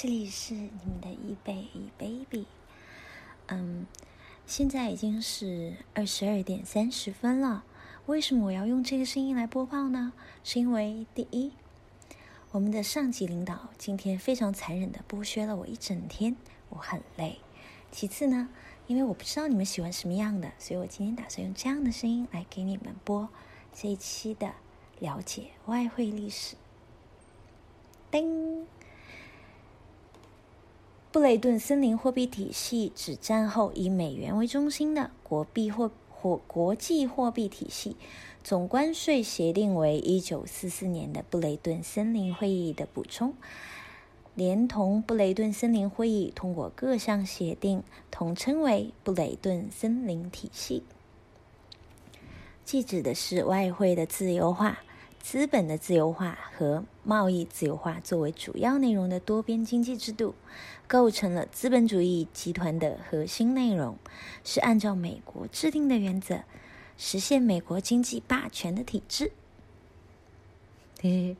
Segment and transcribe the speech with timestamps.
[0.00, 2.46] 这里是你们的易贝易 baby。
[3.48, 3.84] 嗯，
[4.46, 7.64] 现在已经是二十二点三十分了。
[8.06, 10.12] 为什么我要用这个声音来播报呢？
[10.44, 11.50] 是因为第一，
[12.52, 16.36] 我们的上级领导今天非常残忍的剥削了我一整天，
[16.68, 17.40] 我很累。
[17.90, 18.50] 其次呢，
[18.86, 23.28] 因为我不知道你们喜欢什么样的，所以我今天打算用这样的声音来给你们播
[23.74, 24.52] 这一期的
[25.00, 26.54] 了解外汇历史。
[28.12, 28.64] 叮。
[31.18, 37.96] 布雷顿森林货币体系指战后以美元为中心的国币货或国际货币体系。
[38.44, 43.34] 总关税协定为一九四四年的布雷顿森林会议的补充，
[44.36, 50.84] 连同布雷顿森林会议通过各项协定，统称为布雷顿森林体系。
[52.64, 54.78] 既指的是外汇的自由化。
[55.20, 60.34] 资本的自由化和贸易自由化作为主要内容的多边经济制度，
[60.86, 63.98] 构成了资本主义集团的核心内容，
[64.42, 66.40] 是按照美国制定的原则
[66.96, 69.32] 实现美国经济霸权的体制。
[71.00, 71.36] 嘿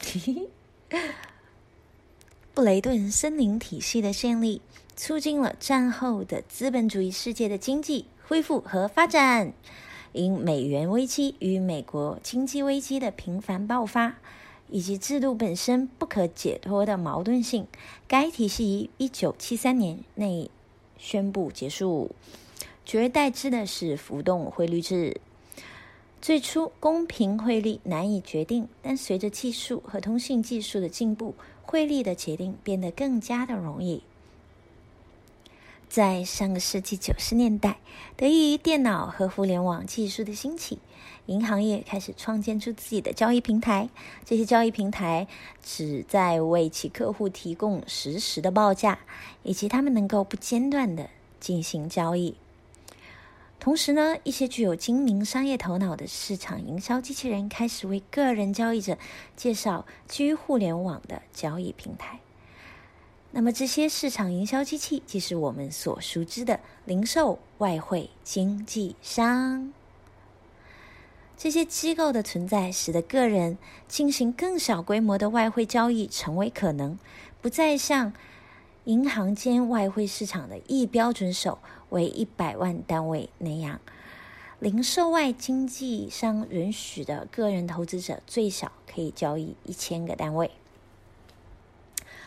[0.00, 0.48] 嘿，
[2.54, 4.62] 布雷顿森林体系的建立，
[4.94, 9.52] 促进了战后的资本主义世界的经济恢复和发展。
[10.16, 14.16] 因美元危机与美国经济危机的频繁爆发，
[14.70, 17.66] 以及制度本身不可解脱的矛盾性，
[18.08, 20.50] 该体系于一九七三年内
[20.96, 22.10] 宣布结束，
[22.84, 25.20] 取而代之的是浮动汇率制。
[26.22, 34.02] 最初，公平汇率难以决定，但随着技术和通信技术的进步，汇率的决定变得更加的容易。
[35.88, 37.78] 在上个世纪九十年代，
[38.16, 40.78] 得益于电脑和互联网技术的兴起，
[41.26, 43.88] 银行业开始创建出自己的交易平台。
[44.24, 45.26] 这些交易平台
[45.62, 48.98] 旨在为其客户提供实时的报价，
[49.42, 51.08] 以及他们能够不间断的
[51.40, 52.36] 进行交易。
[53.58, 58.98] 同时呢，一些具有精明商业头脑的市场营销机器人开始为个人交易者
[59.34, 62.20] 介绍基于互联网的交易平台。
[63.38, 69.74] 那么，这些市场营销机器即是我们所熟知的零售外汇经纪商。
[71.36, 76.98] 这些机构的存在，使得个人进行更小规模的外汇交易成为可能，
[77.42, 78.14] 不再像
[78.84, 81.58] 银行间外汇市场的一标准手
[81.90, 83.82] 为一百万单位那样。
[84.60, 90.50] 零售外经纪商允许的个人投资者最少可以交易一千个单位。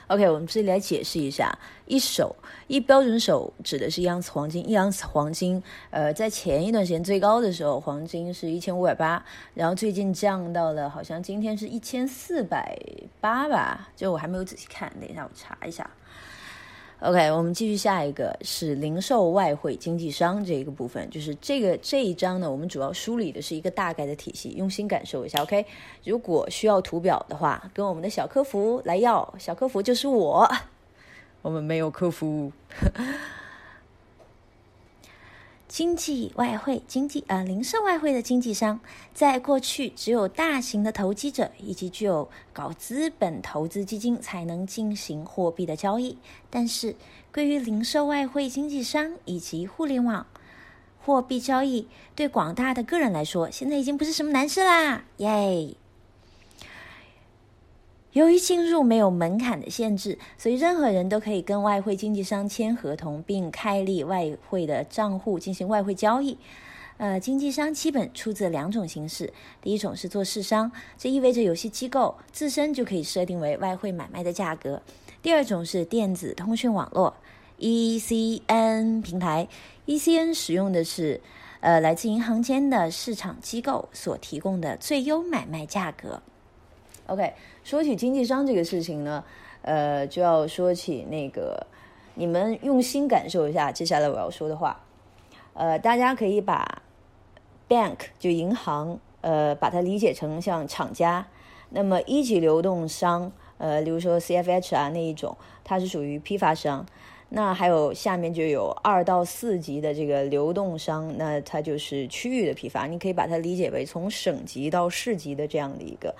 [0.10, 1.56] OK，我们这里来解释一下，
[1.86, 5.62] 一手一标准手指的是一盎司黄金，一盎司黄金，
[5.92, 12.76] 呃，在前一段时间最高的时候，黄金是一千五百八，然后最近降到了，好像今天是一千四百
[13.22, 15.88] 八吧，就我还没有仔细看，等一下我查一下。
[17.02, 25.42] OK，我们继续下一个是零售外汇经纪商这一个部分，就是这个这一章呢，我们主要梳理的是一个大概的体系，用心感受一下。
[25.42, 25.66] OK，
[26.04, 30.46] 如果需要图表的话，跟我们的小客服来要，小客服就是我，
[31.42, 32.52] 我们没有客服。
[35.70, 38.80] 经济外汇经济呃，零售外汇的经纪商，
[39.14, 46.18] 在过去只有大型的投机者以及具有搞资本投资基金才能进行货币的交易。
[46.50, 46.96] 但是，
[47.32, 50.26] 关于零售外汇经纪商以及互联网
[51.06, 55.04] 货币交易，对广大的个人来说，现在已经不是什么难事啦！
[55.18, 55.76] 耶。
[58.14, 66.36] 由于进入没有门槛的限制，所以任何人都可以跟外汇经纪商签合同，并开立外汇的账户进行外汇交易。
[66.98, 69.32] 呃，经纪商基本出自两种形式：
[69.62, 74.82] 第一种是做市商，这意味着有些机构自身就可以设定为外汇买卖的价格；
[75.22, 77.16] 第二种是电子通讯网络
[77.60, 79.48] （ECN） 平台
[79.86, 81.22] ，ECN 使用的是
[81.60, 86.24] 呃来自银行间的市场机构所提供的最优买卖价格。
[87.06, 87.34] OK。
[87.70, 89.24] 说起经纪商这个事情呢，
[89.62, 91.68] 呃，就要说起那个，
[92.16, 94.84] 你们用心感受一下接下来我要说的话。
[95.54, 96.82] 呃，大家可以把
[97.70, 101.28] bank 就银行，呃，把它理解成像厂家。
[101.70, 106.84] 那么一级流动商，呃，比如说 CFH 啊那一种，它是属于批发商。
[107.30, 112.88] 那还有下面就有二到四级的这个流动商，那它就是区域的批发。
[112.88, 116.16] 你可以把它理解为从省级到市级的这样的一个。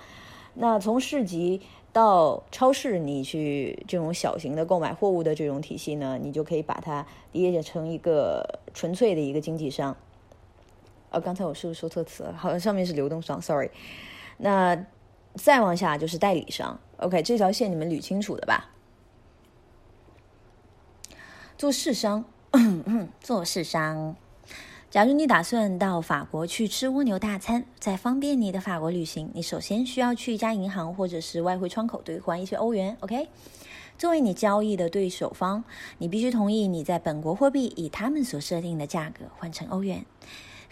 [0.62, 9.96] 那从市集到超市，你去这种小型的购买货物的这种体系呢，你就可以把它理解成一个纯粹的一个经纪商。
[11.08, 12.34] 呃，刚才我是不是说错词了？
[12.34, 13.70] 好像上面是流动商，sorry。
[14.36, 14.86] 那
[15.34, 16.78] 再往下就是代理商。
[16.98, 18.68] OK，这条线你们捋清楚的吧？
[21.56, 22.22] 做市商，
[23.18, 24.14] 做市商。
[24.90, 32.96] 假如你打算到法国去吃蜗牛大餐，在方便你的法国旅行，你首先需要去一家银行或者是外汇窗口兑换一些欧元。
[32.98, 33.28] OK，
[33.96, 35.62] 作为你交易的对手方，
[35.98, 40.04] 你必须同意你在本国货币以他们所设定的价格换成欧元。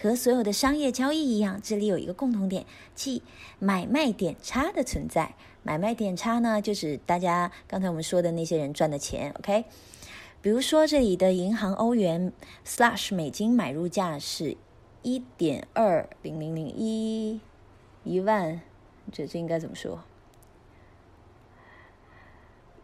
[0.00, 2.66] 和所有的商业交易一样，这里有一个共同点，
[2.96, 3.22] 即
[3.60, 5.36] 买卖点差的存在。
[5.62, 9.32] 买卖点差呢，就是大家刚才我们说的那些人赚的钱。
[9.38, 9.64] OK。
[10.40, 12.32] 比如说，这里的银行欧元
[12.64, 14.56] slash 美金买入价是
[15.02, 17.40] 一点二零零零一
[18.04, 18.60] 一万，
[19.10, 20.00] 这这应该怎么说？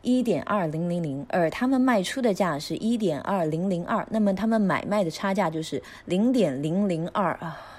[0.03, 7.74] 一点二零零零，而他们卖出的价是一点二零零二，那么他们买卖的差价就是零点零零二啊。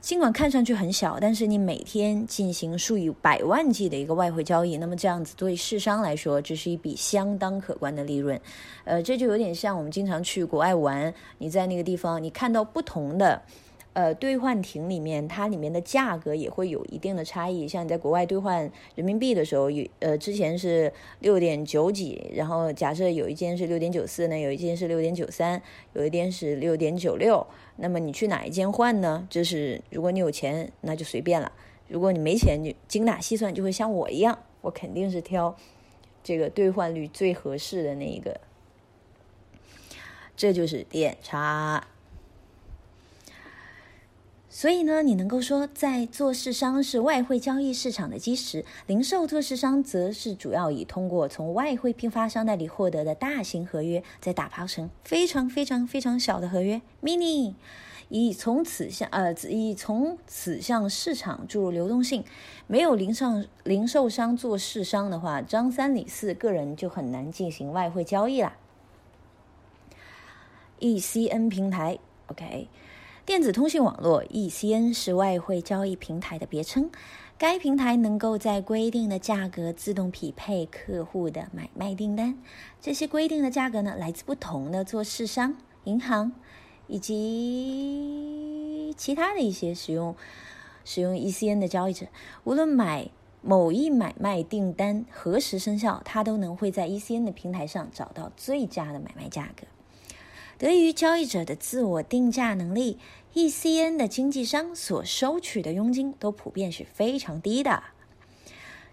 [0.00, 8.40] 尽管看上去很小，但是你每天进行数以百万计的一个外汇交易，那么这样子对市商来说，这是一笔相当可观的利润。
[8.84, 13.42] 呃，这就有点像我们经常去国外玩，你在那个地方，你看到不同的
[13.98, 17.66] 呃兑换亭里面，它里面的价格也会有一定的差异。
[17.66, 25.60] 像你在国外兑换人民币的时候，有呃之前是六点九几，然后假设有一间是六点九四呢，有一间是六点九三，
[25.94, 27.44] 有一间是六点九六。
[27.74, 29.26] 那么你去哪一间换呢？
[29.28, 31.50] 就是如果你有钱，那就随便了；
[31.88, 35.56] 如果你没钱，你精打细算，就会像我一样，我肯定是挑
[36.22, 38.40] 这个兑换率最合适的那一个。
[40.36, 41.88] 这就是点差。
[44.58, 57.54] 所以呢，你能够说，在做市商是外汇交易市场的基石，零售做市商则是主要以通过从外汇批发商那里获得的大型合约，再打包成非常非常非常小的合约 （mini），
[58.08, 62.24] 以从此向呃以从此向市场注入流动性。
[62.66, 68.56] 没有零上零售商做市商的话，张三李四个人就很难进行外汇交易啦。
[70.80, 72.66] ECN 平台，OK。
[73.28, 76.90] 电子通信网络 （ECN） 是外汇交易平台的别称。
[77.36, 82.38] 该平台能够在规定的价格自动匹配客户的买卖订单。
[82.80, 86.32] 这些规定的价格呢，来自不同的做市商、银行
[86.86, 90.16] 以及其他的一些使用
[90.86, 92.06] 使用 ECN 的交易者。
[92.44, 93.10] 无论买
[93.42, 99.66] 某一买卖订单何时生效，他都能会在 ECN 的平台上找到最佳的买卖价格。
[100.58, 102.98] 得益于交易者的自我定价能力
[103.32, 107.84] ，ECN 的经纪商所收取的佣金都普遍是非常低的。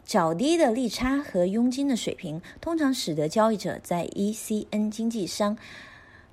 [0.06, 5.57] 较低的利差和佣金的水平，通常使得交易者在 ECN 经纪商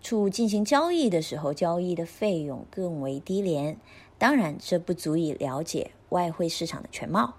[0.03, 3.79] 处进行交易的时候，交易的费用更为低廉。
[4.19, 7.37] 当然，这不足以了解外汇市场的全貌。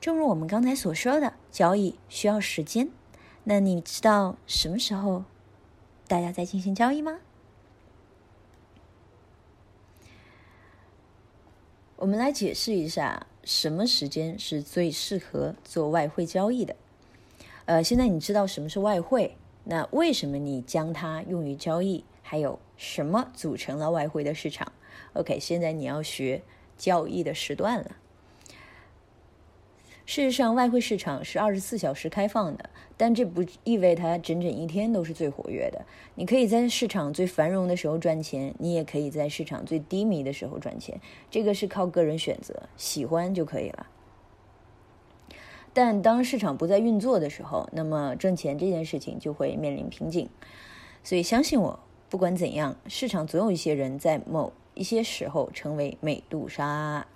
[0.00, 2.88] 正如我们刚才所说的，交易需要时间。
[3.44, 5.22] 那你知道什么时候？
[6.08, 7.18] 大家在进行交易吗？
[11.96, 16.76] 我们来解释一下什么时间是最适合做外汇交易的。
[17.64, 22.04] 呃，现在你知道什么是外汇，那为什么你将它用于交易？
[22.22, 24.70] 还有什么组成了外汇的市场
[25.14, 26.42] ？OK，现在你要学
[26.76, 27.96] 交易的时段了。
[30.06, 35.84] 事实上，外汇市场是二十四小时开放的，但这不意味它整整一天都是最活跃的。
[36.14, 43.88] 你可以在市场最繁荣的时候赚钱，你也可以在市场最低迷的时候赚钱，这个是靠个人选择，喜欢就可以了。
[45.72, 50.30] 但当市场不再运作的时候，那么挣钱这件事情就会面临瓶颈。
[51.02, 57.08] 所以，相信我，不管怎样，市场总有一些人在某一些时候成为美杜莎。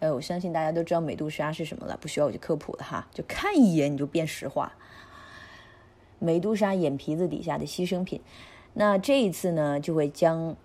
[0.00, 4.72] 呃，我相信大家都知道美杜莎是什么了，不需要我去科普了哈，就看一眼你就变实话。
[6.20, 8.20] 美杜莎眼皮子底下的牺牲品，
[8.74, 10.56] 那这一次呢，就会将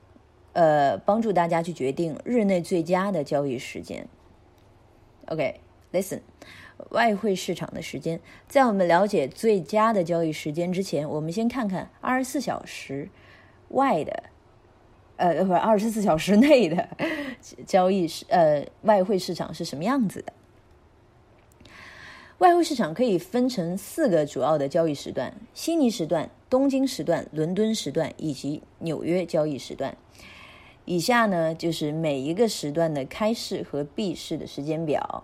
[0.54, 4.08] 呃帮助大家去决定日内最佳的交易时间。
[5.28, 6.22] OK，listen，
[6.90, 13.10] 外汇市场的时间，在我们了解最佳的交易时间之前，我们先看看二十四小时
[13.70, 14.24] 外的。
[15.24, 16.90] 呃，不，二十四小时内的
[17.66, 20.34] 交易是呃，外汇市场是什么样子的？
[22.40, 29.96] 外汇市场可以分成四个主要的交易时段：悉尼时段、东京时段、伦敦时段以及纽约交易时段。
[30.84, 35.24] 以下呢，就是每一个时段的开市和闭市的时间表。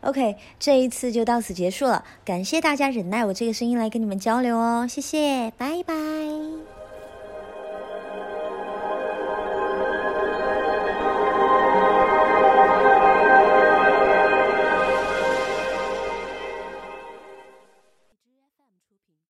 [0.00, 5.94] OK，这一次就到此结束了，感谢大家忍耐我这个声音来跟你们交流哦，谢谢，拜拜。